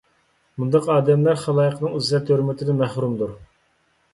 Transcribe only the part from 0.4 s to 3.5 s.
مۇنداق ئادەملەر خالايىقنىڭ ئىززەت- ھۆرمىتىدىن مەھرۇمدۇر.